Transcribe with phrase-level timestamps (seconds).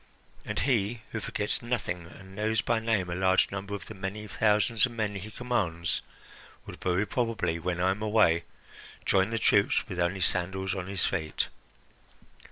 [0.45, 4.25] And he, who forgets nothing and knows by name a large number of the many
[4.25, 6.01] thousand men he commands,
[6.65, 8.45] would very probably, when I am away,
[9.05, 11.49] join the troops with only sandals on his feet.